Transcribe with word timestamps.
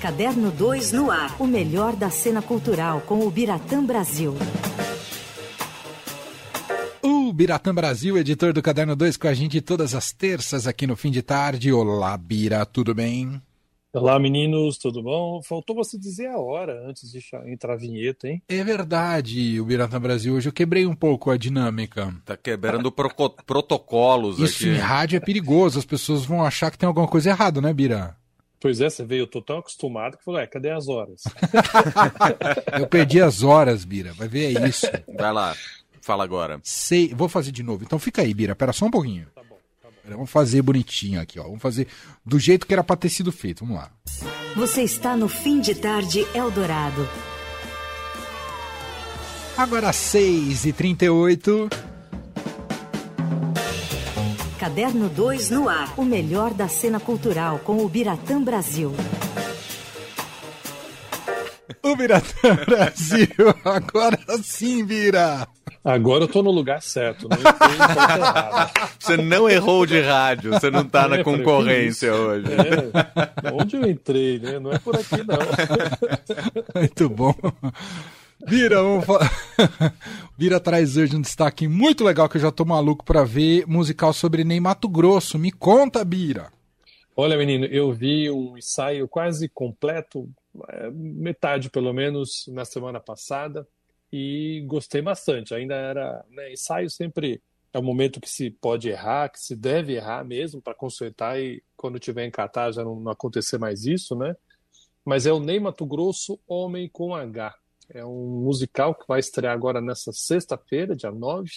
Caderno 0.00 0.52
2 0.52 0.92
no 0.92 1.10
ar. 1.10 1.34
O 1.40 1.46
melhor 1.46 1.96
da 1.96 2.08
cena 2.08 2.40
cultural 2.40 3.00
com 3.00 3.26
o 3.26 3.30
Biratã 3.30 3.84
Brasil. 3.84 4.32
O 7.02 7.32
Biratã 7.32 7.74
Brasil, 7.74 8.16
editor 8.16 8.52
do 8.52 8.62
Caderno 8.62 8.94
2, 8.94 9.16
com 9.16 9.26
a 9.26 9.34
gente 9.34 9.60
todas 9.60 9.96
as 9.96 10.12
terças 10.12 10.68
aqui 10.68 10.86
no 10.86 10.94
fim 10.96 11.10
de 11.10 11.20
tarde. 11.20 11.72
Olá, 11.72 12.16
Bira, 12.16 12.64
tudo 12.64 12.94
bem? 12.94 13.42
Olá, 13.92 14.20
meninos, 14.20 14.78
tudo 14.78 15.02
bom? 15.02 15.42
Faltou 15.42 15.74
você 15.74 15.98
dizer 15.98 16.28
a 16.28 16.38
hora 16.38 16.88
antes 16.88 17.10
de 17.10 17.20
entrar 17.46 17.72
a 17.72 17.76
vinheta, 17.76 18.28
hein? 18.28 18.40
É 18.48 18.62
verdade, 18.62 19.60
o 19.60 19.64
Biratã 19.64 20.00
Brasil. 20.00 20.34
Hoje 20.34 20.48
eu 20.48 20.52
quebrei 20.52 20.86
um 20.86 20.94
pouco 20.94 21.28
a 21.28 21.36
dinâmica. 21.36 22.14
Tá 22.24 22.36
quebrando 22.36 22.92
protocolos 22.92 24.38
Isso 24.38 24.62
aqui. 24.62 24.76
em 24.76 24.78
rádio 24.78 25.16
é 25.16 25.20
perigoso, 25.20 25.76
as 25.76 25.84
pessoas 25.84 26.24
vão 26.24 26.44
achar 26.44 26.70
que 26.70 26.78
tem 26.78 26.86
alguma 26.86 27.08
coisa 27.08 27.30
errada, 27.30 27.60
né, 27.60 27.72
Bira? 27.72 28.16
Pois 28.60 28.80
é, 28.80 28.90
você 28.90 29.04
veio, 29.04 29.22
eu 29.22 29.26
tô 29.26 29.40
tão 29.40 29.58
acostumado 29.58 30.16
que 30.16 30.24
falou, 30.24 30.40
é, 30.40 30.46
cadê 30.46 30.70
as 30.70 30.88
horas? 30.88 31.22
eu 32.78 32.86
perdi 32.88 33.20
as 33.20 33.42
horas, 33.42 33.84
Bira, 33.84 34.12
vai 34.14 34.26
ver 34.26 34.56
é 34.56 34.68
isso. 34.68 34.86
Vai 35.16 35.32
lá, 35.32 35.56
fala 36.00 36.24
agora. 36.24 36.60
Sei, 36.64 37.14
vou 37.14 37.28
fazer 37.28 37.52
de 37.52 37.62
novo. 37.62 37.84
Então 37.84 37.98
fica 37.98 38.22
aí, 38.22 38.34
Bira, 38.34 38.56
pera 38.56 38.72
só 38.72 38.86
um 38.86 38.90
pouquinho. 38.90 39.26
Tá 39.34 39.42
bom, 39.42 39.58
tá 39.80 39.88
bom. 39.88 40.16
Vamos 40.16 40.30
fazer 40.30 40.62
bonitinho 40.62 41.20
aqui, 41.20 41.38
ó. 41.38 41.44
Vamos 41.44 41.62
fazer 41.62 41.86
do 42.24 42.38
jeito 42.38 42.66
que 42.66 42.72
era 42.72 42.82
pra 42.82 42.96
ter 42.96 43.08
sido 43.08 43.30
feito. 43.30 43.64
Vamos 43.64 43.80
lá. 43.80 43.90
Você 44.56 44.82
está 44.82 45.16
no 45.16 45.28
Fim 45.28 45.60
de 45.60 45.74
Tarde 45.74 46.26
Eldorado. 46.34 47.08
Agora 49.56 49.90
6h38. 49.90 51.87
Caderno 54.68 55.08
2 55.08 55.48
no 55.48 55.66
ar. 55.66 55.94
O 55.96 56.04
melhor 56.04 56.52
da 56.52 56.68
cena 56.68 57.00
cultural 57.00 57.58
com 57.60 57.78
o 57.78 57.88
Biratã 57.88 58.38
Brasil. 58.38 58.92
O 61.82 61.96
Biratã 61.96 62.54
Brasil. 62.66 63.28
Agora 63.64 64.18
sim, 64.42 64.84
Bira. 64.84 65.48
Agora 65.82 66.24
eu 66.24 66.28
tô 66.28 66.42
no 66.42 66.50
lugar 66.50 66.82
certo, 66.82 67.26
não. 67.30 67.38
Você 69.00 69.16
não 69.16 69.48
errou 69.48 69.86
de 69.86 70.02
rádio, 70.02 70.52
você 70.52 70.70
não 70.70 70.84
tá 70.84 71.08
na 71.08 71.16
É, 71.16 71.24
falei, 71.24 71.38
concorrência 71.38 72.12
hoje. 72.14 72.48
É, 72.52 73.50
onde 73.50 73.74
eu 73.74 73.88
entrei, 73.88 74.38
né? 74.38 74.58
Não 74.58 74.70
é 74.70 74.78
por 74.78 74.94
aqui, 74.96 75.24
não. 75.26 75.38
Muito 76.78 77.08
bom. 77.08 77.34
Bira, 78.46 78.82
vamos 78.82 79.04
falar. 79.04 79.30
Bira 80.38 80.60
traz 80.60 80.96
hoje 80.96 81.16
um 81.16 81.20
destaque 81.20 81.66
muito 81.66 82.04
legal 82.04 82.28
que 82.28 82.36
eu 82.36 82.40
já 82.40 82.52
tô 82.52 82.64
maluco 82.64 83.04
pra 83.04 83.24
ver, 83.24 83.66
musical 83.66 84.12
sobre 84.12 84.44
Ney 84.44 84.60
Mato 84.60 84.88
Grosso. 84.88 85.38
Me 85.38 85.50
conta, 85.50 86.04
Bira. 86.04 86.52
Olha, 87.16 87.36
menino, 87.36 87.64
eu 87.66 87.92
vi 87.92 88.30
um 88.30 88.56
ensaio 88.56 89.08
quase 89.08 89.48
completo, 89.48 90.30
é, 90.68 90.88
metade 90.90 91.68
pelo 91.68 91.92
menos, 91.92 92.44
na 92.48 92.64
semana 92.64 93.00
passada, 93.00 93.66
e 94.12 94.64
gostei 94.68 95.02
bastante. 95.02 95.52
Ainda 95.52 95.74
era, 95.74 96.24
né, 96.30 96.52
ensaio 96.52 96.88
sempre 96.88 97.42
é 97.72 97.78
o 97.78 97.82
momento 97.82 98.20
que 98.20 98.30
se 98.30 98.50
pode 98.50 98.88
errar, 98.88 99.30
que 99.30 99.40
se 99.40 99.56
deve 99.56 99.94
errar 99.94 100.24
mesmo 100.24 100.62
para 100.62 100.74
consertar 100.74 101.40
e 101.40 101.62
quando 101.76 101.98
tiver 101.98 102.24
em 102.24 102.30
Catar 102.30 102.72
já 102.72 102.84
não, 102.84 102.98
não 102.98 103.10
acontecer 103.12 103.58
mais 103.58 103.84
isso, 103.84 104.14
né? 104.14 104.36
Mas 105.04 105.26
é 105.26 105.32
o 105.32 105.40
Ney 105.40 105.58
Mato 105.58 105.84
Grosso 105.84 106.38
Homem 106.46 106.88
com 106.88 107.14
H. 107.14 107.54
É 107.90 108.04
um 108.04 108.42
musical 108.42 108.94
que 108.94 109.06
vai 109.06 109.20
estrear 109.20 109.54
agora 109.54 109.80
nessa 109.80 110.12
sexta-feira, 110.12 110.94
dia 110.94 111.10
9, 111.10 111.50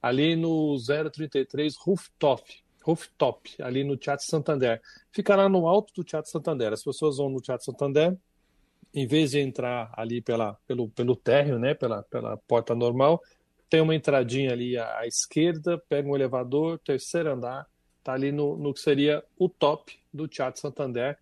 ali 0.00 0.34
no 0.34 0.76
033 0.78 1.76
Rooftop, 1.76 2.42
Rooftop, 2.82 3.62
ali 3.62 3.84
no 3.84 3.96
Teatro 3.96 4.24
Santander. 4.24 4.80
Fica 5.12 5.36
lá 5.36 5.48
no 5.48 5.66
alto 5.66 5.92
do 5.94 6.02
Teatro 6.02 6.30
Santander. 6.30 6.72
As 6.72 6.82
pessoas 6.82 7.18
vão 7.18 7.28
no 7.28 7.40
Teatro 7.40 7.64
Santander, 7.64 8.16
em 8.92 9.06
vez 9.06 9.32
de 9.32 9.40
entrar 9.40 9.92
ali 9.96 10.20
pela, 10.20 10.54
pelo, 10.66 10.88
pelo 10.88 11.14
térreo, 11.14 11.58
né, 11.58 11.74
pela, 11.74 12.02
pela 12.04 12.36
porta 12.36 12.74
normal, 12.74 13.22
tem 13.70 13.80
uma 13.80 13.94
entradinha 13.94 14.52
ali 14.52 14.76
à, 14.76 14.98
à 14.98 15.06
esquerda, 15.06 15.78
pega 15.88 16.08
um 16.08 16.16
elevador, 16.16 16.80
terceiro 16.80 17.30
andar, 17.30 17.66
tá 18.02 18.12
ali 18.12 18.32
no, 18.32 18.56
no 18.56 18.74
que 18.74 18.80
seria 18.80 19.22
o 19.38 19.48
top 19.48 19.96
do 20.12 20.26
Teatro 20.26 20.60
Santander. 20.60 21.16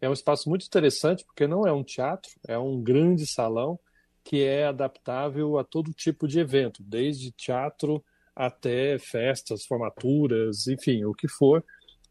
É 0.00 0.08
um 0.08 0.12
espaço 0.12 0.48
muito 0.48 0.66
interessante, 0.66 1.24
porque 1.24 1.46
não 1.46 1.66
é 1.66 1.72
um 1.72 1.84
teatro, 1.84 2.30
é 2.48 2.58
um 2.58 2.80
grande 2.80 3.26
salão 3.26 3.78
que 4.24 4.42
é 4.44 4.66
adaptável 4.66 5.58
a 5.58 5.64
todo 5.64 5.92
tipo 5.92 6.26
de 6.26 6.40
evento, 6.40 6.82
desde 6.82 7.32
teatro 7.32 8.02
até 8.34 8.98
festas, 8.98 9.66
formaturas, 9.66 10.66
enfim, 10.66 11.04
o 11.04 11.12
que 11.12 11.28
for, 11.28 11.64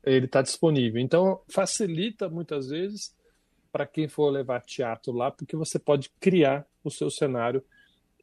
ele 0.03 0.25
está 0.25 0.41
disponível. 0.41 1.01
Então, 1.01 1.41
facilita 1.49 2.29
muitas 2.29 2.67
vezes 2.67 3.15
para 3.71 3.85
quem 3.85 4.07
for 4.07 4.29
levar 4.29 4.61
teatro 4.61 5.13
lá, 5.13 5.31
porque 5.31 5.55
você 5.55 5.79
pode 5.79 6.09
criar 6.19 6.65
o 6.83 6.91
seu 6.91 7.09
cenário, 7.09 7.63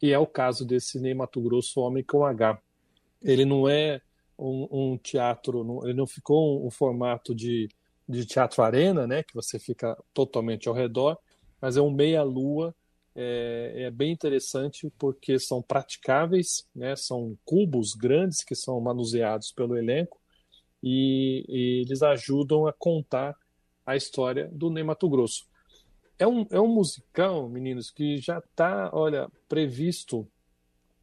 e 0.00 0.12
é 0.12 0.18
o 0.18 0.26
caso 0.26 0.64
desse 0.66 1.00
Ney 1.00 1.14
Mato 1.14 1.40
Grosso 1.40 1.80
Homem 1.80 2.04
com 2.04 2.24
H. 2.24 2.60
Ele 3.22 3.44
não 3.44 3.68
é 3.68 4.00
um, 4.38 4.68
um 4.70 4.98
teatro, 4.98 5.80
ele 5.84 5.94
não 5.94 6.06
ficou 6.06 6.62
um, 6.62 6.66
um 6.66 6.70
formato 6.70 7.34
de 7.34 7.68
de 8.08 8.24
teatro 8.24 8.62
arena, 8.62 9.06
né, 9.06 9.22
que 9.22 9.34
você 9.34 9.58
fica 9.58 9.96
totalmente 10.14 10.68
ao 10.68 10.74
redor, 10.74 11.18
mas 11.60 11.76
é 11.76 11.80
um 11.80 11.90
meia-lua, 11.90 12.74
é, 13.14 13.72
é, 13.76 13.90
bem 13.90 14.12
interessante 14.12 14.92
porque 14.98 15.38
são 15.38 15.62
praticáveis, 15.62 16.66
né, 16.74 16.94
são 16.94 17.36
cubos 17.44 17.94
grandes 17.94 18.44
que 18.44 18.54
são 18.54 18.80
manuseados 18.80 19.50
pelo 19.50 19.76
elenco 19.76 20.20
e, 20.82 21.44
e 21.48 21.80
eles 21.86 22.02
ajudam 22.02 22.66
a 22.66 22.72
contar 22.72 23.34
a 23.84 23.96
história 23.96 24.48
do 24.52 24.70
Ney 24.70 24.84
Mato 24.84 25.08
Grosso. 25.08 25.46
É 26.18 26.26
um, 26.26 26.46
é 26.50 26.60
um 26.60 26.68
musical, 26.68 27.48
meninos, 27.48 27.90
que 27.90 28.18
já 28.18 28.38
está, 28.38 28.90
olha, 28.92 29.28
previsto 29.48 30.26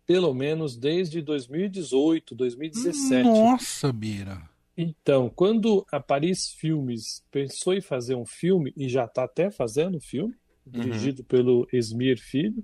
pelo 0.05 0.33
menos 0.33 0.75
desde 0.75 1.21
2018, 1.21 2.35
2017. 2.35 3.23
Nossa, 3.23 3.91
Bira. 3.91 4.52
Então, 4.75 5.29
quando 5.29 5.85
a 5.91 5.99
Paris 5.99 6.49
Filmes 6.49 7.23
pensou 7.29 7.73
em 7.73 7.81
fazer 7.81 8.15
um 8.15 8.25
filme, 8.25 8.73
e 8.75 8.89
já 8.89 9.05
está 9.05 9.23
até 9.23 9.51
fazendo 9.51 9.97
um 9.97 10.01
filme, 10.01 10.35
dirigido 10.65 11.21
uhum. 11.21 11.27
pelo 11.27 11.67
Esmir 11.71 12.19
Filho, 12.19 12.63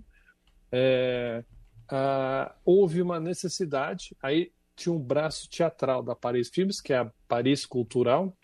é, 0.72 1.44
a, 1.88 2.56
houve 2.66 3.02
uma 3.02 3.20
necessidade, 3.20 4.16
aí 4.22 4.52
tinha 4.76 4.94
um 4.94 5.00
braço 5.00 5.50
teatral 5.50 6.02
da 6.02 6.16
Paris 6.16 6.50
Filmes, 6.50 6.82
que 6.82 6.94
é 6.94 6.98
a 6.98 7.12
Paris 7.28 7.66
Cultural, 7.66 8.36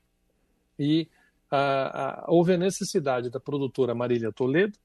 e 0.77 1.07
a, 1.49 2.25
a, 2.25 2.31
houve 2.31 2.53
a 2.53 2.57
necessidade 2.57 3.29
da 3.29 3.39
produtora 3.39 3.95
Marília 3.95 4.31
Toledo 4.31 4.77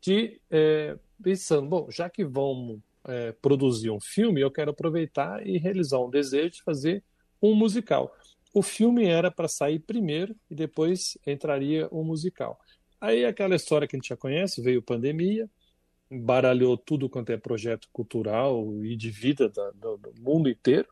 de, 0.00 0.40
é, 0.50 0.96
pensando, 1.22 1.68
bom, 1.68 1.90
já 1.90 2.08
que 2.08 2.24
vamos 2.24 2.80
é, 3.04 3.32
produzir 3.32 3.90
um 3.90 4.00
filme, 4.00 4.40
eu 4.40 4.50
quero 4.50 4.70
aproveitar 4.70 5.44
e 5.46 5.58
realizar 5.58 5.98
um 5.98 6.10
desejo 6.10 6.50
de 6.50 6.62
fazer 6.62 7.02
um 7.40 7.54
musical. 7.54 8.14
O 8.52 8.60
filme 8.62 9.06
era 9.06 9.30
para 9.30 9.48
sair 9.48 9.78
primeiro 9.78 10.36
e 10.50 10.54
depois 10.54 11.16
entraria 11.26 11.88
o 11.90 12.04
musical. 12.04 12.60
Aí 13.00 13.24
aquela 13.24 13.56
história 13.56 13.88
que 13.88 13.96
a 13.96 13.98
gente 13.98 14.10
já 14.10 14.16
conhece, 14.16 14.60
veio 14.60 14.82
pandemia, 14.82 15.48
baralhou 16.10 16.76
tudo 16.76 17.08
quanto 17.08 17.32
é 17.32 17.38
projeto 17.38 17.88
cultural 17.90 18.84
e 18.84 18.94
de 18.94 19.10
vida 19.10 19.48
da, 19.48 19.70
do, 19.70 19.96
do, 19.96 20.14
mundo 20.20 20.50
inteiro 20.50 20.88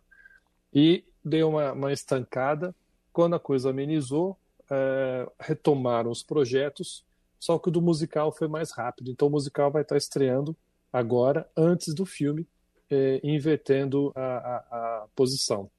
e 0.73 1.05
deu 1.23 1.51
uma, 1.51 1.73
uma, 1.73 1.93
estancada. 1.93 2.75
Quando 3.13 3.37
a 3.37 3.41
coisa 3.41 3.69
amenizou, 3.69 4.39
é, 4.71 5.31
retomaram 5.39 6.11
os 6.11 6.23
projetos, 6.23 7.05
só 7.39 7.59
que 7.59 7.69
o 7.69 7.73
do 7.73 7.83
musical 7.83 8.33
foi 8.33 8.49
mais 8.49 8.71
rápido. 8.71 9.11
Então 9.11 9.29
o 9.29 9.31
musical 9.31 9.71
vai 9.71 9.83
estar 9.83 9.99
estreando 9.99 10.57
agora, 10.91 11.47
antes 11.55 11.95
do 11.95 12.07
filme, 12.07 12.49
é, 12.89 13.21
invertendo 13.23 14.13
a, 14.17 14.21
a, 14.21 14.57
a 15.03 15.07
posição 15.15 15.71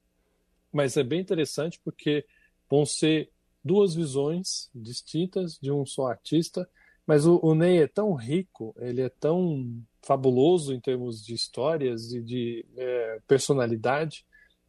mas 0.72 0.96
é 0.96 1.02
bem 1.02 1.20
interessante 1.20 1.80
porque 1.84 2.24
vão 2.68 2.86
ser 2.86 3.30
duas 3.62 3.94
visões 3.94 4.70
distintas 4.74 5.58
de 5.58 5.70
um 5.70 5.84
só 5.86 6.06
artista, 6.06 6.68
mas 7.06 7.26
o, 7.26 7.38
o, 7.42 7.54
Ney 7.54 7.82
é 7.82 7.86
tão 7.86 8.14
rico, 8.14 8.74
ele 8.78 9.02
é 9.02 9.08
tão 9.08 9.82
fabuloso 10.00 10.72
em 10.72 10.80
termos 10.80 11.24
de 11.24 11.34
histórias 11.34 12.12
e 12.12 12.22
de 12.22 12.64
é, 12.76 13.20
personalidade 13.26 14.24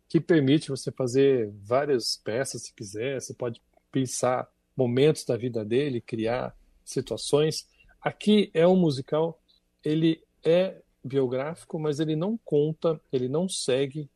que 0.10 0.20
permite 0.20 0.70
você 0.70 0.92
fazer 0.92 1.52
várias 1.64 2.18
peças 2.24 2.64
se 2.64 2.74
quiser, 2.74 3.20
você 3.20 3.34
pode 3.34 3.62
pensar 3.92 4.48
momentos 4.76 5.24
da 5.24 5.38
vida 5.38 5.64
dele, 5.64 6.02
criar 6.02 6.56
situações. 6.84 7.68
Aqui 8.02 8.52
é 8.54 8.68
um 8.68 8.76
musical, 8.76 9.42
ele 9.84 10.22
é 10.44 10.82
biográfico, 11.04 11.80
mas 11.80 12.00
ele 12.00 12.16
não 12.16 12.38
conta, 12.44 13.00
ele 13.12 13.28
não 13.28 13.48
segue 13.48 14.10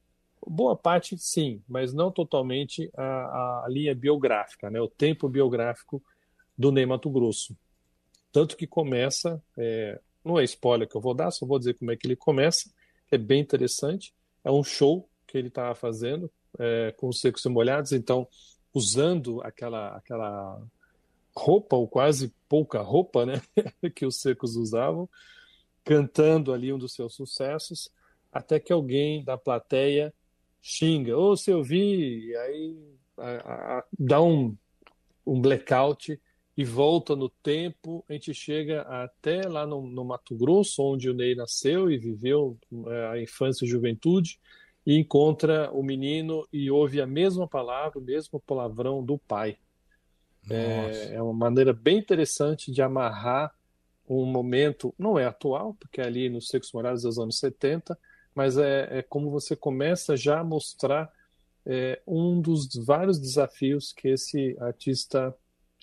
Boa 0.50 0.76
parte, 0.76 1.18
sim, 1.18 1.62
mas 1.68 1.94
não 1.94 2.10
totalmente 2.10 2.90
a, 2.96 3.64
a 3.64 3.68
linha 3.68 3.94
biográfica, 3.94 4.70
né? 4.70 4.80
o 4.80 4.88
tempo 4.88 5.28
biográfico 5.28 6.02
do 6.58 6.72
Ney 6.72 6.86
Mato 6.86 7.10
Grosso. 7.10 7.56
Tanto 8.32 8.56
que 8.56 8.66
começa, 8.66 9.44
é, 9.58 10.00
não 10.24 10.40
é 10.40 10.44
spoiler 10.46 10.88
que 10.88 10.96
eu 10.96 11.02
vou 11.02 11.14
dar, 11.14 11.32
só 11.32 11.46
vou 11.46 11.60
dizer 11.60 11.74
como 11.74 11.92
é 11.92 11.98
que 11.98 12.08
ele 12.08 12.16
começa, 12.16 12.72
é 13.12 13.18
bem 13.18 13.42
interessante. 13.42 14.14
É 14.44 14.50
um 14.50 14.64
show 14.64 15.10
que 15.26 15.38
ele 15.38 15.50
estava 15.50 15.76
fazendo 15.76 16.32
é, 16.58 16.94
com 16.98 17.10
os 17.10 17.20
secos 17.20 17.44
e 17.44 17.50
molhados, 17.50 17.92
então 17.92 18.28
usando 18.74 19.42
aquela, 19.44 19.98
aquela 19.98 20.62
roupa, 21.36 21.76
ou 21.76 21.88
quase 21.88 22.34
pouca 22.48 22.82
roupa, 22.82 23.26
né? 23.26 23.42
que 23.94 24.06
os 24.06 24.22
secos 24.22 24.56
usavam, 24.56 25.10
cantando 25.84 26.54
ali 26.54 26.72
um 26.72 26.78
dos 26.78 26.94
seus 26.94 27.16
sucessos, 27.16 27.92
até 28.32 28.60
que 28.60 28.72
alguém 28.72 29.24
da 29.24 29.38
plateia 29.38 30.14
xinga, 30.62 31.18
ô, 31.18 31.32
oh, 31.32 31.38
se 31.38 31.52
eu 31.52 31.64
vi, 31.64 32.28
e 32.28 32.36
aí 32.36 32.78
a, 33.18 33.78
a, 33.78 33.84
dá 33.98 34.22
um, 34.22 34.56
um 35.26 35.42
blackout 35.42 36.20
e 36.58 36.64
volta 36.64 37.16
no 37.16 37.30
tempo, 37.30 38.04
a 38.10 38.14
gente 38.14 38.34
chega 38.34 38.82
até 38.82 39.48
lá 39.48 39.66
no, 39.66 39.88
no 39.88 40.04
Mato 40.04 40.36
Grosso, 40.36 40.82
onde 40.82 41.10
o 41.10 41.14
Ney 41.14 41.36
nasceu 41.36 41.92
e 41.92 41.98
viveu 41.98 42.58
é, 42.88 43.08
a 43.10 43.22
infância 43.22 43.64
e 43.64 43.68
juventude, 43.68 44.40
e 44.86 44.98
encontra 44.98 45.70
o 45.72 45.84
menino 45.84 46.48
e 46.52 46.72
ouve 46.72 47.00
a 47.00 47.06
mesma 47.06 47.48
palavra, 47.48 48.00
o 48.00 48.02
mesmo 48.02 48.40
palavrão 48.40 49.04
do 49.04 49.18
pai. 49.18 49.58
É, 50.50 51.16
é, 51.16 51.22
uma 51.22 51.34
maneira 51.34 51.74
bem 51.74 51.98
interessante 51.98 52.72
de 52.72 52.82
amarrar 52.82 53.54
um 54.10 54.26
momento, 54.26 54.96
não 54.98 55.20
é 55.20 55.26
atual, 55.26 55.76
porque 55.80 56.00
é 56.00 56.06
ali 56.06 56.30
nos 56.30 56.48
Secos 56.48 56.72
Morados 56.72 57.04
dos 57.04 57.20
anos 57.20 57.38
70, 57.38 58.00
mas 58.38 58.56
é, 58.56 59.00
é 59.00 59.02
como 59.02 59.32
você 59.32 59.56
começa 59.56 60.16
já 60.16 60.42
a 60.42 60.44
mostrar 60.44 61.12
é, 61.66 62.00
um 62.06 62.40
dos 62.40 62.70
vários 62.86 63.20
desafios 63.20 63.92
que 63.92 64.10
esse 64.10 64.56
artista 64.60 65.36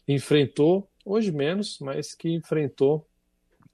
enfrentou, 0.06 0.88
hoje 1.04 1.32
menos, 1.32 1.80
mas 1.80 2.14
que 2.14 2.30
enfrentou 2.30 3.04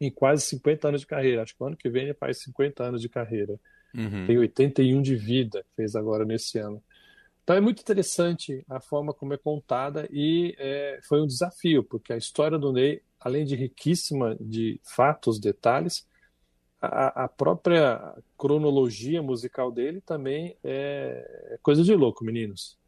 em 0.01 0.11
quase 0.11 0.47
50 0.47 0.89
anos 0.89 1.03
de 1.03 1.07
carreira. 1.07 1.43
Acho 1.43 1.55
que 1.55 1.63
o 1.63 1.67
ano 1.67 1.77
que 1.77 1.91
vem 1.91 2.05
ele 2.05 2.15
faz 2.15 2.39
50 2.39 2.83
anos 2.83 3.03
de 3.03 3.11
carreira. 3.11 3.61
Uhum. 3.95 4.27
Tem 4.27 4.39
81 4.39 5.03
de 5.03 5.15
vida, 5.15 5.63
fez 5.77 5.95
agora 5.95 6.25
nesse 6.25 6.59
ano. 6.59 6.83
Então 7.45 7.55
é 7.55 7.61
muito 7.61 7.83
interessante 7.83 8.65
a 8.67 8.81
forma 8.81 9.13
como 9.13 9.35
é 9.35 9.37
contada 9.37 10.09
e 10.11 10.55
é, 10.59 11.01
foi 11.03 11.21
um 11.21 11.27
desafio, 11.27 11.85
porque 11.85 12.15
a 12.15 12.17
história 12.17 12.59
do 12.59 12.73
Ney, 12.73 13.03
além 13.21 13.45
de 13.45 13.55
riquíssima 13.57 14.39
de 14.41 14.81
fatos, 14.83 15.39
detalhes, 15.39 16.09
a, 16.81 17.25
a 17.25 17.29
própria 17.29 18.15
cronologia 18.37 19.23
musical 19.23 19.71
dele 19.71 20.01
também 20.01 20.57
é, 20.65 21.53
é 21.53 21.59
coisa 21.63 21.83
de 21.83 21.95
louco, 21.95 22.25
meninos. 22.25 22.79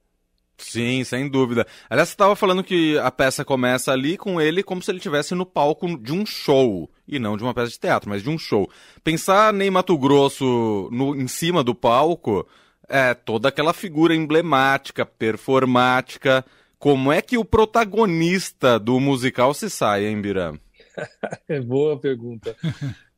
Sim, 0.56 1.02
sem 1.02 1.28
dúvida. 1.28 1.66
Aliás, 1.90 2.08
você 2.08 2.14
estava 2.14 2.36
falando 2.36 2.62
que 2.62 2.96
a 2.98 3.10
peça 3.10 3.44
começa 3.44 3.92
ali 3.92 4.16
com 4.16 4.40
ele 4.40 4.62
como 4.62 4.80
se 4.80 4.90
ele 4.90 4.98
estivesse 4.98 5.34
no 5.34 5.44
palco 5.44 5.98
de 5.98 6.12
um 6.12 6.24
show. 6.24 6.88
E 7.06 7.18
não 7.18 7.36
de 7.36 7.42
uma 7.42 7.52
peça 7.52 7.70
de 7.70 7.80
teatro, 7.80 8.08
mas 8.08 8.22
de 8.22 8.30
um 8.30 8.38
show. 8.38 8.70
Pensar 9.02 9.52
Ney 9.52 9.70
Mato 9.70 9.98
Grosso 9.98 10.88
no, 10.92 11.16
em 11.16 11.26
cima 11.26 11.64
do 11.64 11.74
palco 11.74 12.46
é 12.88 13.12
toda 13.12 13.48
aquela 13.48 13.72
figura 13.72 14.14
emblemática, 14.14 15.04
performática. 15.04 16.44
Como 16.78 17.10
é 17.10 17.20
que 17.20 17.36
o 17.36 17.44
protagonista 17.44 18.78
do 18.78 19.00
musical 19.00 19.52
se 19.54 19.68
sai, 19.68 20.06
hein, 20.06 20.20
Biram? 20.20 20.58
é 21.48 21.60
boa 21.60 21.98
pergunta. 21.98 22.56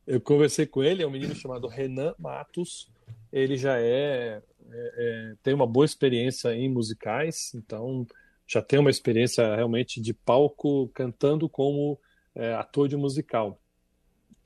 Eu 0.05 0.21
conversei 0.21 0.65
com 0.65 0.83
ele, 0.83 1.01
é 1.03 1.07
um 1.07 1.11
menino 1.11 1.35
chamado 1.35 1.67
Renan 1.67 2.13
Matos. 2.19 2.87
Ele 3.31 3.57
já 3.57 3.79
é 3.79 4.41
é, 4.71 4.93
é, 4.97 5.35
tem 5.43 5.53
uma 5.53 5.67
boa 5.67 5.85
experiência 5.85 6.53
em 6.55 6.69
musicais, 6.69 7.51
então 7.53 8.05
já 8.47 8.61
tem 8.61 8.79
uma 8.79 8.89
experiência 8.89 9.55
realmente 9.55 10.01
de 10.01 10.13
palco 10.13 10.89
cantando 10.93 11.47
como 11.47 11.99
é, 12.33 12.53
ator 12.53 12.87
de 12.87 12.95
musical. 12.95 13.59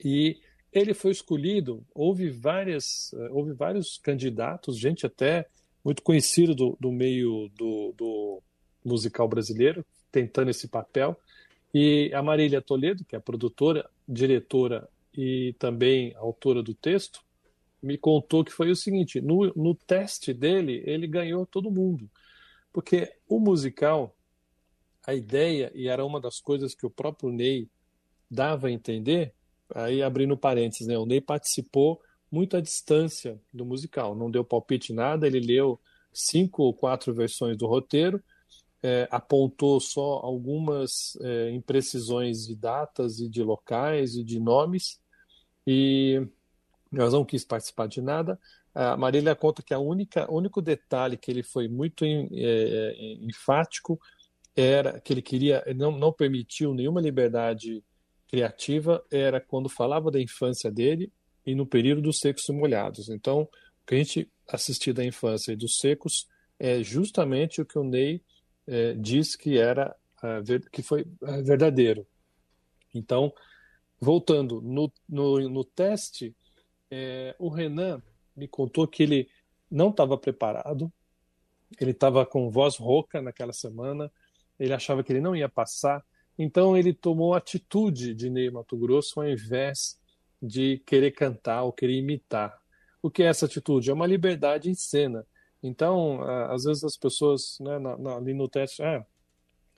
E 0.02 0.38
ele 0.72 0.94
foi 0.94 1.10
escolhido, 1.10 1.84
houve 1.94 2.30
várias, 2.30 3.12
é, 3.14 3.30
houve 3.30 3.52
vários 3.52 3.98
candidatos, 3.98 4.78
gente 4.78 5.06
até 5.06 5.46
muito 5.84 6.02
conhecido 6.02 6.54
do, 6.54 6.76
do 6.78 6.92
meio 6.92 7.50
do, 7.56 7.94
do 7.96 8.42
musical 8.84 9.28
brasileiro, 9.28 9.84
tentando 10.12 10.50
esse 10.50 10.68
papel. 10.68 11.18
E 11.72 12.10
a 12.14 12.22
Marília 12.22 12.60
Toledo, 12.60 13.04
que 13.04 13.16
é 13.16 13.20
produtora, 13.20 13.88
diretora 14.08 14.88
e 15.14 15.54
também 15.58 16.14
autora 16.16 16.62
do 16.62 16.74
texto, 16.74 17.20
me 17.82 17.96
contou 17.96 18.44
que 18.44 18.52
foi 18.52 18.70
o 18.70 18.76
seguinte: 18.76 19.20
no, 19.20 19.52
no 19.54 19.74
teste 19.74 20.32
dele, 20.32 20.82
ele 20.86 21.06
ganhou 21.06 21.46
todo 21.46 21.70
mundo. 21.70 22.10
Porque 22.72 23.12
o 23.28 23.40
musical, 23.40 24.16
a 25.06 25.14
ideia, 25.14 25.72
e 25.74 25.88
era 25.88 26.04
uma 26.04 26.20
das 26.20 26.40
coisas 26.40 26.74
que 26.74 26.86
o 26.86 26.90
próprio 26.90 27.30
Ney 27.30 27.68
dava 28.30 28.68
a 28.68 28.70
entender, 28.70 29.34
aí 29.74 30.02
abrindo 30.02 30.36
parênteses, 30.36 30.86
né? 30.86 30.96
O 30.96 31.06
Ney 31.06 31.20
participou 31.20 32.00
muito 32.30 32.56
à 32.56 32.60
distância 32.60 33.40
do 33.52 33.64
musical, 33.64 34.14
não 34.14 34.30
deu 34.30 34.44
palpite 34.44 34.92
nada, 34.92 35.26
ele 35.26 35.40
leu 35.40 35.80
cinco 36.12 36.62
ou 36.62 36.72
quatro 36.72 37.12
versões 37.12 37.56
do 37.56 37.66
roteiro, 37.66 38.22
é, 38.82 39.06
apontou 39.10 39.78
só 39.80 40.20
algumas 40.22 41.16
é, 41.20 41.50
imprecisões 41.50 42.46
de 42.46 42.56
datas 42.56 43.20
e 43.20 43.28
de 43.28 43.42
locais 43.42 44.14
e 44.14 44.24
de 44.24 44.40
nomes, 44.40 45.00
e 45.66 46.26
nós 46.90 47.12
não 47.12 47.24
quis 47.24 47.44
participar 47.44 47.86
de 47.86 48.00
nada. 48.00 48.38
A 48.74 48.96
Marília 48.96 49.34
conta 49.34 49.62
que 49.62 49.74
a 49.74 49.78
única, 49.78 50.30
único 50.32 50.62
detalhe 50.62 51.16
que 51.16 51.30
ele 51.30 51.42
foi 51.42 51.68
muito 51.68 52.04
em, 52.04 52.28
é, 52.32 53.16
enfático 53.20 54.00
era 54.56 55.00
que 55.00 55.12
ele 55.12 55.22
queria, 55.22 55.64
não, 55.76 55.92
não 55.92 56.12
permitiu 56.12 56.74
nenhuma 56.74 57.00
liberdade 57.00 57.82
criativa, 58.28 59.04
era 59.10 59.40
quando 59.40 59.68
falava 59.68 60.10
da 60.10 60.20
infância 60.20 60.70
dele 60.70 61.12
e 61.44 61.54
no 61.54 61.66
período 61.66 62.02
dos 62.02 62.18
secos 62.18 62.48
e 62.48 62.52
molhados. 62.52 63.08
Então, 63.08 63.42
o 63.42 63.48
que 63.86 63.94
a 63.94 63.98
gente 63.98 64.30
assistiu 64.48 64.94
da 64.94 65.04
infância 65.04 65.52
e 65.52 65.56
dos 65.56 65.76
secos 65.78 66.26
é 66.58 66.82
justamente 66.82 67.60
o 67.60 67.66
que 67.66 67.78
o 67.78 67.84
Ney 67.84 68.22
é, 68.66 68.94
diz 68.94 69.36
que 69.36 69.58
era 69.58 69.96
que 70.70 70.82
foi 70.82 71.06
verdadeiro. 71.42 72.06
Então, 72.94 73.32
voltando 73.98 74.60
no, 74.60 74.92
no, 75.08 75.48
no 75.48 75.64
teste, 75.64 76.36
é, 76.90 77.34
o 77.38 77.48
Renan 77.48 78.02
me 78.36 78.48
contou 78.48 78.86
que 78.86 79.02
ele 79.02 79.28
não 79.70 79.90
estava 79.90 80.18
preparado, 80.18 80.92
ele 81.80 81.92
estava 81.92 82.26
com 82.26 82.50
voz 82.50 82.76
rouca 82.76 83.22
naquela 83.22 83.52
semana, 83.52 84.10
ele 84.58 84.72
achava 84.72 85.02
que 85.02 85.12
ele 85.12 85.20
não 85.20 85.36
ia 85.36 85.48
passar, 85.48 86.04
então 86.38 86.76
ele 86.76 86.92
tomou 86.92 87.34
atitude 87.34 88.14
de 88.14 88.28
Ney 88.28 88.50
Mato 88.50 88.76
Grosso 88.76 89.20
ao 89.20 89.28
invés 89.28 89.98
de 90.42 90.78
querer 90.86 91.12
cantar 91.12 91.62
ou 91.62 91.72
querer 91.72 91.98
imitar. 91.98 92.58
O 93.02 93.10
que 93.10 93.22
é 93.22 93.26
essa 93.26 93.46
atitude? 93.46 93.90
É 93.90 93.92
uma 93.92 94.06
liberdade 94.06 94.68
em 94.68 94.74
cena. 94.74 95.26
Então, 95.62 96.22
às 96.50 96.64
vezes 96.64 96.84
as 96.84 96.96
pessoas 96.96 97.58
né, 97.60 97.78
na, 97.78 97.96
na, 97.98 98.16
ali 98.16 98.32
no 98.32 98.48
teste, 98.48 98.82
ah, 98.82 99.04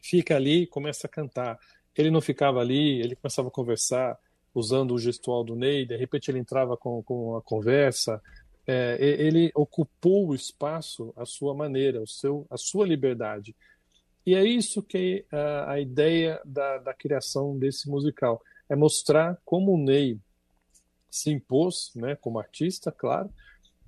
fica 0.00 0.36
ali 0.36 0.66
começa 0.66 1.06
a 1.06 1.10
cantar. 1.10 1.58
Ele 1.96 2.10
não 2.10 2.20
ficava 2.20 2.60
ali, 2.60 3.00
ele 3.00 3.16
começava 3.16 3.48
a 3.48 3.50
conversar, 3.50 4.18
usando 4.54 4.94
o 4.94 4.98
gestual 4.98 5.42
do 5.42 5.56
Ney, 5.56 5.86
de 5.86 5.96
repente 5.96 6.30
ele 6.30 6.38
entrava 6.38 6.76
com, 6.76 7.02
com 7.02 7.36
a 7.36 7.42
conversa, 7.42 8.20
é, 8.66 8.96
ele 9.00 9.50
ocupou 9.54 10.28
o 10.28 10.34
espaço 10.34 11.12
à 11.16 11.24
sua 11.24 11.54
maneira, 11.54 12.00
o 12.00 12.06
seu, 12.06 12.46
a 12.50 12.56
sua 12.56 12.86
liberdade. 12.86 13.56
E 14.24 14.34
é 14.34 14.44
isso 14.44 14.82
que 14.82 15.24
a, 15.32 15.72
a 15.72 15.80
ideia 15.80 16.40
da, 16.44 16.78
da 16.78 16.94
criação 16.94 17.58
desse 17.58 17.88
musical, 17.88 18.40
é 18.68 18.76
mostrar 18.76 19.38
como 19.44 19.74
o 19.74 19.78
Ney 19.78 20.18
se 21.10 21.30
impôs, 21.30 21.92
né, 21.94 22.16
como 22.16 22.38
artista, 22.38 22.90
claro, 22.90 23.28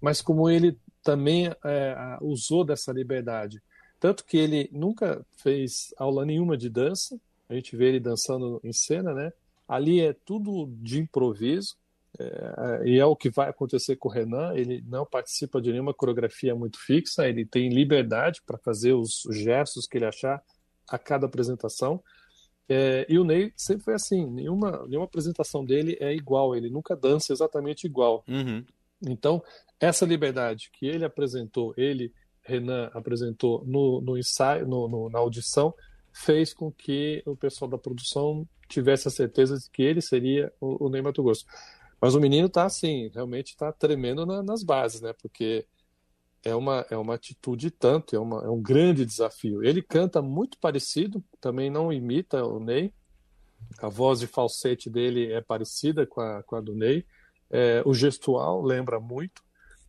mas 0.01 0.21
como 0.21 0.51
ele 0.51 0.77
também 1.05 1.47
é, 1.65 2.19
usou 2.21 2.65
dessa 2.65 2.93
liberdade. 2.93 3.63
Tanto 4.01 4.25
que 4.25 4.37
ele 4.37 4.69
nunca 4.73 5.25
fez 5.37 5.95
aula 5.97 6.25
nenhuma 6.25 6.57
de 6.57 6.69
dança, 6.69 7.21
a 7.49 7.55
gente 7.55 7.77
vê 7.77 7.89
ele 7.89 8.01
dançando 8.01 8.61
em 8.65 8.73
cena, 8.73 9.15
né? 9.15 9.33
Ali 9.69 10.01
é 10.01 10.13
tudo 10.13 10.67
de 10.81 10.99
improviso, 11.01 11.77
é, 12.19 12.83
e 12.87 12.99
é 12.99 13.05
o 13.05 13.17
que 13.17 13.31
vai 13.31 13.49
acontecer 13.49 13.97
com 13.97 14.09
o 14.09 14.13
Renan. 14.13 14.55
Ele 14.55 14.83
não 14.87 15.05
participa 15.05 15.61
de 15.61 15.71
nenhuma 15.71 15.95
coreografia 15.95 16.55
muito 16.55 16.79
fixa, 16.79 17.29
ele 17.29 17.45
tem 17.45 17.69
liberdade 17.69 18.41
para 18.47 18.59
fazer 18.59 18.93
os 18.93 19.23
gestos 19.31 19.87
que 19.87 19.99
ele 19.99 20.07
achar 20.07 20.43
a 20.89 20.99
cada 20.99 21.27
apresentação. 21.27 22.03
É, 22.69 23.05
e 23.09 23.19
o 23.19 23.25
Ney 23.25 23.53
sempre 23.57 23.85
foi 23.85 23.95
assim: 23.95 24.27
nenhuma, 24.27 24.87
nenhuma 24.87 25.05
apresentação 25.05 25.65
dele 25.65 25.97
é 26.01 26.15
igual, 26.15 26.57
ele 26.57 26.71
nunca 26.71 26.97
dança 26.97 27.33
exatamente 27.33 27.87
igual. 27.87 28.25
Uhum. 28.27 28.65
Então, 29.09 29.43
essa 29.81 30.05
liberdade 30.07 30.71
que 30.73 30.87
ele 30.87 31.05
apresentou, 31.05 31.75
ele, 31.77 32.13
Renan, 32.43 32.91
apresentou 32.93 33.65
no, 33.67 34.01
no 34.01 34.19
ensaio, 34.19 34.67
no, 34.67 34.89
no, 34.89 35.11
na 35.11 35.19
audição, 35.19 35.75
fez 36.13 36.55
com 36.55 36.71
que 36.71 37.23
o 37.27 37.37
pessoal 37.37 37.71
da 37.71 37.79
produção 37.79 38.47
tivesse 38.69 39.09
a 39.09 39.11
certeza 39.11 39.59
de 39.59 39.69
que 39.71 39.83
ele 39.83 40.01
seria 40.01 40.53
o, 40.61 40.87
o 40.87 40.89
Ney 40.89 41.03
Mato 41.03 41.23
Grosso. 41.23 41.45
Mas 42.01 42.15
o 42.15 42.21
menino 42.21 42.47
está 42.47 42.65
assim, 42.65 43.11
realmente 43.15 43.49
está 43.49 43.73
tremendo 43.73 44.25
na, 44.27 44.43
nas 44.43 44.63
bases, 44.63 45.01
né? 45.01 45.13
Porque 45.21 45.67
é 46.45 46.55
uma, 46.55 46.87
é 46.91 46.97
uma 46.97 47.15
atitude 47.15 47.71
tanto, 47.71 48.15
é, 48.15 48.19
uma, 48.19 48.45
é 48.45 48.49
um 48.49 48.61
grande 48.61 49.05
desafio. 49.05 49.65
Ele 49.65 49.83
canta 49.83 50.21
muito 50.21 50.59
parecido, 50.59 51.25
também 51.41 51.71
não 51.71 51.93
imita 51.93 52.45
o 52.45 52.61
Ney. 52.61 52.93
A 53.79 53.89
voz 53.89 54.21
de 54.21 54.27
falsete 54.27 54.91
dele 54.91 55.33
é 55.33 55.41
parecida 55.41 56.07
com 56.07 56.21
a, 56.21 56.43
com 56.43 56.57
a 56.57 56.61
do 56.61 56.75
Ney. 56.75 57.07
É, 57.57 57.85
o 57.87 57.95
gestual 57.95 58.61
lembra 58.61 58.99
muito, 58.99 59.41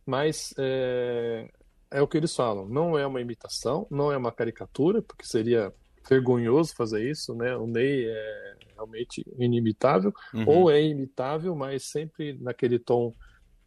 mas 0.06 0.54
é, 0.56 1.50
é 1.90 2.00
o 2.00 2.06
que 2.06 2.16
eles 2.16 2.32
falam. 2.32 2.68
Não 2.68 2.96
é 2.96 3.04
uma 3.04 3.20
imitação, 3.20 3.88
não 3.90 4.12
é 4.12 4.16
uma 4.16 4.30
caricatura, 4.30 5.02
porque 5.02 5.26
seria 5.26 5.74
vergonhoso 6.08 6.76
fazer 6.76 7.10
isso, 7.10 7.34
né? 7.34 7.56
O 7.56 7.66
Ney 7.66 8.06
é 8.06 8.54
realmente 8.72 9.26
inimitável, 9.36 10.14
uhum. 10.32 10.44
ou 10.46 10.70
é 10.70 10.80
imitável, 10.80 11.56
mas 11.56 11.82
sempre 11.86 12.38
naquele 12.40 12.78
tom 12.78 13.12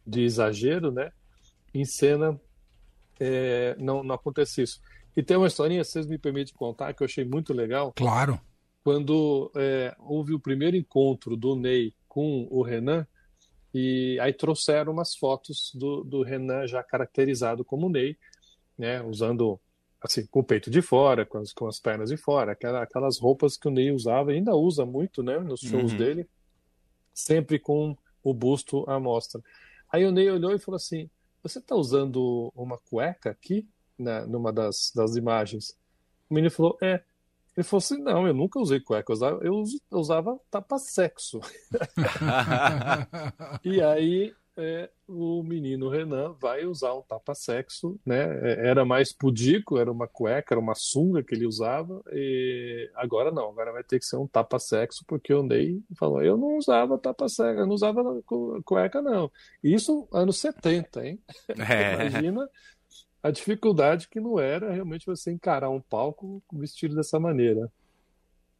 de 0.06 0.22
exagero, 0.22 0.90
né? 0.90 1.12
Em 1.74 1.84
cena 1.84 2.40
é, 3.20 3.76
não, 3.78 4.02
não 4.02 4.14
acontece 4.14 4.62
isso. 4.62 4.80
E 5.14 5.22
tem 5.22 5.36
uma 5.36 5.46
historinha, 5.46 5.84
vocês 5.84 6.06
me 6.06 6.16
permitem 6.16 6.54
contar, 6.54 6.94
que 6.94 7.02
eu 7.02 7.04
achei 7.04 7.26
muito 7.26 7.52
legal. 7.52 7.92
Claro. 7.94 8.40
Quando 8.82 9.52
é, 9.54 9.94
houve 9.98 10.32
o 10.32 10.40
primeiro 10.40 10.74
encontro 10.74 11.36
do 11.36 11.54
Ney 11.54 11.92
com 12.08 12.48
o 12.50 12.62
Renan, 12.62 13.06
e 13.72 14.18
aí 14.20 14.32
trouxeram 14.32 14.92
umas 14.92 15.14
fotos 15.14 15.70
do, 15.74 16.02
do 16.02 16.22
Renan 16.22 16.66
já 16.66 16.82
caracterizado 16.82 17.64
como 17.64 17.88
Ney, 17.88 18.16
né, 18.76 19.02
usando 19.02 19.60
assim, 20.02 20.26
com 20.26 20.40
o 20.40 20.44
peito 20.44 20.70
de 20.70 20.80
fora, 20.80 21.26
com 21.26 21.38
as, 21.38 21.52
com 21.52 21.66
as 21.66 21.78
pernas 21.78 22.08
de 22.08 22.16
fora, 22.16 22.52
aquelas, 22.52 22.82
aquelas 22.82 23.18
roupas 23.18 23.56
que 23.56 23.68
o 23.68 23.70
Ney 23.70 23.92
usava, 23.92 24.32
ainda 24.32 24.54
usa 24.54 24.84
muito, 24.86 25.22
né, 25.22 25.38
nos 25.38 25.60
shows 25.60 25.92
uhum. 25.92 25.98
dele, 25.98 26.28
sempre 27.12 27.58
com 27.58 27.96
o 28.22 28.32
busto 28.32 28.88
à 28.88 28.98
mostra. 28.98 29.40
Aí 29.92 30.04
o 30.04 30.12
Ney 30.12 30.30
olhou 30.30 30.54
e 30.54 30.58
falou 30.58 30.76
assim: 30.76 31.10
Você 31.42 31.58
está 31.58 31.74
usando 31.74 32.52
uma 32.54 32.78
cueca 32.78 33.30
aqui, 33.30 33.68
né, 33.98 34.24
numa 34.26 34.52
das, 34.52 34.92
das 34.94 35.16
imagens? 35.16 35.76
O 36.28 36.34
menino 36.34 36.50
falou: 36.50 36.78
É. 36.82 37.02
Ele 37.60 37.64
falou 37.64 37.78
assim: 37.78 38.02
Não, 38.02 38.26
eu 38.26 38.32
nunca 38.32 38.58
usei 38.58 38.80
cueca, 38.80 39.12
eu 39.12 39.14
usava, 39.14 39.40
eu 39.44 39.62
usava 39.92 40.40
tapa-sexo. 40.50 41.40
e 43.62 43.82
aí 43.82 44.32
é, 44.56 44.88
o 45.06 45.42
menino 45.42 45.90
Renan 45.90 46.32
vai 46.40 46.64
usar 46.64 46.94
um 46.94 47.02
tapa-sexo, 47.02 48.00
né? 48.04 48.22
É, 48.42 48.68
era 48.68 48.82
mais 48.82 49.12
pudico, 49.12 49.76
era 49.76 49.92
uma 49.92 50.08
cueca, 50.08 50.54
era 50.54 50.60
uma 50.60 50.74
sunga 50.74 51.22
que 51.22 51.34
ele 51.34 51.46
usava, 51.46 52.02
e 52.10 52.90
agora 52.94 53.30
não, 53.30 53.50
agora 53.50 53.72
vai 53.72 53.84
ter 53.84 53.98
que 53.98 54.06
ser 54.06 54.16
um 54.16 54.26
tapa-sexo, 54.26 55.04
porque 55.06 55.34
o 55.34 55.42
Ney 55.42 55.82
falou, 55.98 56.22
eu 56.22 56.38
não 56.38 56.56
usava 56.56 56.96
tapa-sexo, 56.96 57.60
eu 57.60 57.66
não 57.66 57.74
usava 57.74 58.02
cueca, 58.64 59.02
não. 59.02 59.30
Isso 59.62 60.08
anos 60.10 60.38
70, 60.38 61.06
hein? 61.06 61.20
É. 61.58 62.06
Imagina 62.08 62.48
a 63.22 63.30
dificuldade 63.30 64.08
que 64.08 64.20
não 64.20 64.38
era 64.38 64.72
realmente 64.72 65.06
você 65.06 65.30
encarar 65.30 65.70
um 65.70 65.80
palco 65.80 66.42
vestido 66.52 66.94
dessa 66.94 67.18
maneira. 67.18 67.70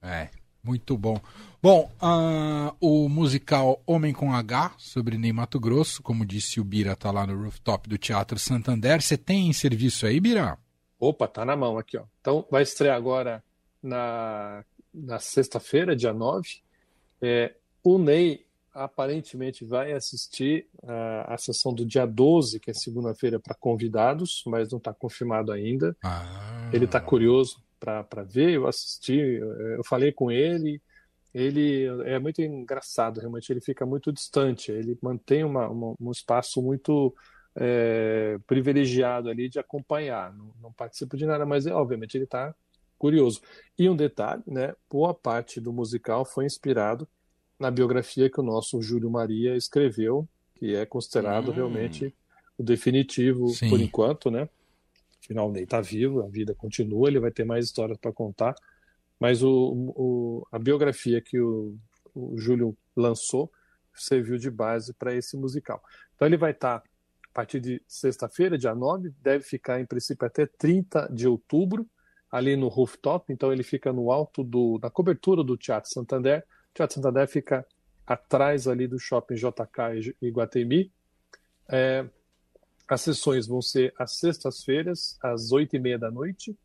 É. 0.02 0.28
Muito 0.62 0.96
bom. 0.96 1.18
Bom, 1.62 1.90
uh, 2.02 2.76
o 2.78 3.08
musical 3.08 3.82
Homem 3.86 4.12
com 4.12 4.32
H, 4.32 4.74
sobre 4.76 5.16
Ney 5.16 5.32
Mato 5.32 5.58
Grosso, 5.58 6.02
como 6.02 6.24
disse 6.24 6.60
o 6.60 6.64
Bira, 6.64 6.94
tá 6.94 7.10
lá 7.10 7.26
no 7.26 7.44
rooftop 7.44 7.88
do 7.88 7.96
Teatro 7.96 8.38
Santander. 8.38 9.00
Você 9.00 9.16
tem 9.16 9.50
serviço 9.54 10.04
aí, 10.04 10.20
Bira? 10.20 10.58
Opa, 10.98 11.26
tá 11.26 11.46
na 11.46 11.56
mão 11.56 11.78
aqui, 11.78 11.96
ó. 11.96 12.04
Então, 12.20 12.46
vai 12.50 12.62
estrear 12.62 12.94
agora 12.94 13.42
na, 13.82 14.62
na 14.92 15.18
sexta-feira, 15.18 15.96
dia 15.96 16.12
9. 16.12 16.46
É, 17.22 17.54
o 17.82 17.96
Ney 17.96 18.46
aparentemente 18.72 19.64
vai 19.64 19.92
assistir 19.92 20.68
a, 20.84 21.34
a 21.34 21.38
sessão 21.38 21.72
do 21.74 21.84
dia 21.84 22.06
12, 22.06 22.60
que 22.60 22.70
é 22.70 22.74
segunda-feira, 22.74 23.40
para 23.40 23.54
convidados, 23.54 24.42
mas 24.46 24.70
não 24.70 24.78
está 24.78 24.92
confirmado 24.92 25.52
ainda. 25.52 25.96
Ah. 26.04 26.70
Ele 26.72 26.84
está 26.84 27.00
curioso 27.00 27.62
para 27.78 28.22
ver, 28.22 28.50
eu 28.50 28.66
assisti, 28.66 29.18
eu 29.18 29.82
falei 29.84 30.12
com 30.12 30.30
ele, 30.30 30.82
ele 31.32 31.86
é 32.04 32.18
muito 32.18 32.42
engraçado, 32.42 33.20
realmente 33.20 33.50
ele 33.50 33.60
fica 33.60 33.86
muito 33.86 34.12
distante, 34.12 34.70
ele 34.70 34.98
mantém 35.00 35.44
uma, 35.44 35.68
uma, 35.68 35.94
um 35.98 36.10
espaço 36.10 36.60
muito 36.60 37.14
é, 37.56 38.38
privilegiado 38.46 39.28
ali 39.28 39.48
de 39.48 39.58
acompanhar, 39.58 40.32
não, 40.34 40.52
não, 40.60 40.72
participa 40.72 41.16
de 41.16 41.24
nada, 41.24 41.46
mas 41.46 41.66
obviamente 41.66 42.16
ele 42.16 42.24
está 42.24 42.54
curioso. 42.98 43.40
E 43.78 43.88
um 43.88 43.96
detalhe, 43.96 44.42
né, 44.46 44.74
boa 44.90 45.14
parte 45.14 45.60
do 45.60 45.72
musical 45.72 46.24
foi 46.24 46.44
inspirado 46.44 47.08
na 47.60 47.70
biografia 47.70 48.30
que 48.30 48.40
o 48.40 48.42
nosso 48.42 48.80
Júlio 48.80 49.10
Maria 49.10 49.54
escreveu, 49.54 50.26
que 50.54 50.74
é 50.74 50.86
considerado 50.86 51.50
hum. 51.50 51.54
realmente 51.54 52.14
o 52.56 52.62
definitivo 52.62 53.48
Sim. 53.48 53.68
por 53.68 53.80
enquanto, 53.80 54.30
né? 54.30 54.48
Afinal, 55.22 55.48
o 55.48 55.52
Ney 55.52 55.64
está 55.64 55.80
vivo, 55.80 56.22
a 56.22 56.28
vida 56.28 56.54
continua, 56.54 57.08
ele 57.08 57.20
vai 57.20 57.30
ter 57.30 57.44
mais 57.44 57.66
histórias 57.66 57.98
para 57.98 58.12
contar. 58.12 58.54
Mas 59.18 59.42
o, 59.42 59.92
o, 59.94 60.46
a 60.50 60.58
biografia 60.58 61.20
que 61.20 61.38
o, 61.38 61.76
o 62.14 62.38
Júlio 62.38 62.76
lançou 62.96 63.52
serviu 63.94 64.38
de 64.38 64.50
base 64.50 64.94
para 64.94 65.14
esse 65.14 65.36
musical. 65.36 65.82
Então 66.14 66.26
ele 66.26 66.38
vai 66.38 66.52
estar 66.52 66.80
tá, 66.80 66.84
a 66.86 67.32
partir 67.32 67.60
de 67.60 67.82
sexta-feira, 67.86 68.56
dia 68.56 68.74
9, 68.74 69.12
deve 69.22 69.44
ficar 69.44 69.80
em 69.80 69.86
princípio 69.86 70.26
até 70.26 70.46
30 70.46 71.08
de 71.12 71.28
outubro, 71.28 71.86
ali 72.30 72.56
no 72.56 72.68
rooftop. 72.68 73.30
Então 73.30 73.52
ele 73.52 73.62
fica 73.62 73.92
no 73.92 74.10
alto 74.10 74.42
do, 74.42 74.78
na 74.82 74.88
cobertura 74.88 75.44
do 75.44 75.56
Teatro 75.56 75.90
Santander. 75.92 76.44
Teatro 76.74 76.94
Santander 76.94 77.28
fica 77.28 77.66
atrás 78.06 78.66
ali 78.66 78.86
do 78.86 78.98
shopping 78.98 79.34
JK 79.34 80.14
e 80.20 80.30
Guatemi. 80.30 80.92
É, 81.68 82.04
as 82.88 83.02
sessões 83.02 83.46
vão 83.46 83.62
ser 83.62 83.94
às 83.96 84.18
sextas-feiras, 84.18 85.16
às 85.22 85.52
oito 85.52 85.76
e 85.76 85.78
meia 85.78 85.98
da 85.98 86.10
noite, 86.10 86.56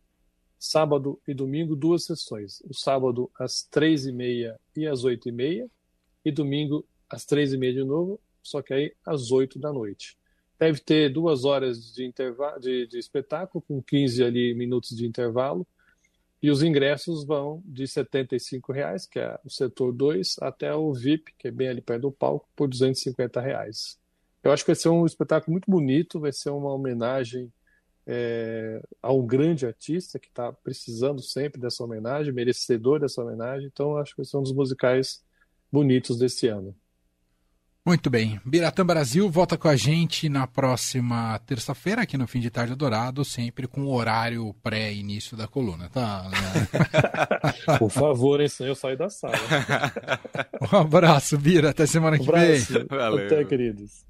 sábado 0.57 1.19
e 1.27 1.33
domingo, 1.33 1.75
duas 1.75 2.05
sessões. 2.05 2.61
O 2.61 2.73
sábado 2.73 3.29
às 3.39 3.63
três 3.63 4.05
e 4.05 4.11
meia 4.11 4.59
e 4.75 4.87
às 4.87 5.03
oito 5.03 5.29
e 5.29 5.31
meia, 5.31 5.69
e 6.23 6.31
domingo 6.31 6.83
às 7.07 7.25
três 7.25 7.53
e 7.53 7.57
meia 7.57 7.73
de 7.73 7.83
novo, 7.83 8.19
só 8.41 8.61
que 8.61 8.73
aí 8.73 8.95
às 9.05 9.31
oito 9.31 9.59
da 9.59 9.71
noite. 9.71 10.17
Deve 10.57 10.79
ter 10.79 11.09
duas 11.09 11.43
horas 11.43 11.93
de, 11.93 12.05
intervalo, 12.05 12.59
de, 12.59 12.87
de 12.87 12.97
espetáculo, 12.97 13.63
com 13.67 13.81
15 13.81 14.23
ali, 14.23 14.53
minutos 14.55 14.95
de 14.95 15.05
intervalo, 15.05 15.67
e 16.45 16.51
os 16.51 16.61
ingressos 16.61 17.25
vão 17.25 17.59
de 17.65 17.87
75 17.87 18.71
reais, 18.71 19.07
que 19.07 19.17
é 19.17 19.35
o 19.43 19.49
setor 19.49 19.91
2, 19.91 20.35
até 20.39 20.71
o 20.75 20.93
VIP, 20.93 21.33
que 21.39 21.47
é 21.47 21.51
bem 21.51 21.69
ali 21.69 21.81
perto 21.81 22.03
do 22.03 22.11
palco, 22.11 22.47
por 22.55 22.67
250 22.67 23.41
reais. 23.41 23.97
Eu 24.43 24.51
acho 24.51 24.63
que 24.63 24.67
vai 24.67 24.75
ser 24.75 24.89
um 24.89 25.07
espetáculo 25.07 25.53
muito 25.53 25.65
bonito, 25.71 26.19
vai 26.19 26.31
ser 26.31 26.51
uma 26.51 26.71
homenagem 26.71 27.51
é, 28.05 28.79
a 29.01 29.11
um 29.11 29.25
grande 29.25 29.65
artista 29.65 30.19
que 30.19 30.27
está 30.27 30.53
precisando 30.53 31.19
sempre 31.19 31.59
dessa 31.59 31.83
homenagem, 31.83 32.31
merecedor 32.31 32.99
dessa 32.99 33.23
homenagem. 33.23 33.65
Então, 33.65 33.97
acho 33.97 34.11
que 34.11 34.17
vai 34.17 34.25
ser 34.27 34.37
um 34.37 34.43
dos 34.43 34.53
musicais 34.53 35.23
bonitos 35.71 36.19
desse 36.19 36.47
ano. 36.47 36.75
Muito 37.85 38.09
bem. 38.09 38.41
Biratã 38.43 38.83
Brasil 38.83 39.29
volta 39.29 39.55
com 39.59 39.67
a 39.67 39.75
gente 39.75 40.27
na 40.27 40.47
próxima 40.47 41.39
terça-feira, 41.45 42.01
aqui 42.01 42.17
no 42.17 42.25
Fim 42.25 42.39
de 42.39 42.49
Tarde 42.49 42.73
Dourado, 42.73 43.23
sempre 43.23 43.67
com 43.67 43.81
o 43.81 43.93
horário 43.93 44.55
pré-início 44.63 45.37
da 45.37 45.47
coluna, 45.47 45.87
tá? 45.89 46.25
Por 47.77 47.91
favor, 47.91 48.41
hein, 48.41 48.47
senão 48.47 48.69
eu 48.69 48.75
saio 48.75 48.97
da 48.97 49.07
sala. 49.07 49.37
um 50.73 50.77
abraço, 50.77 51.37
Bira. 51.37 51.69
Até 51.69 51.85
semana 51.85 52.17
um 52.17 52.19
que 52.19 52.27
abraço. 52.27 52.73
vem. 52.73 52.85
Valeu. 52.87 53.25
Até, 53.27 53.45
queridos. 53.45 54.03